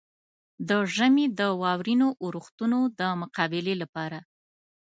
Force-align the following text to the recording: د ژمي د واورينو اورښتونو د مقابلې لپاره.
د 0.69 0.71
ژمي 0.95 1.25
د 1.39 1.41
واورينو 1.61 2.07
اورښتونو 2.23 2.79
د 2.99 3.01
مقابلې 3.21 3.75
لپاره. 3.81 4.19